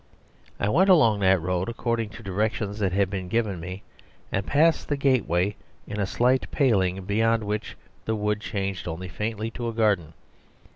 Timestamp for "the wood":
8.05-8.41